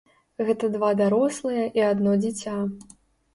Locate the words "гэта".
0.45-0.69